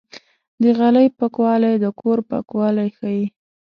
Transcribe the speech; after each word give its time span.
د 0.61 0.63
غالۍ 0.77 1.07
پاکوالی 1.17 1.73
د 1.83 1.85
کور 1.99 2.17
پاکوالی 2.29 2.87
ښيي. 2.97 3.25